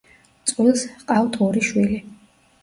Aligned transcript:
წყვილს 0.51 0.85
ჰყავთ 1.01 1.37
ორი 1.49 1.63
შვილი. 1.69 2.01